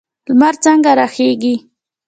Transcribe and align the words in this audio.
لمر 0.27 0.53
څنګه 0.63 0.91
راخیږي؟ 0.99 1.55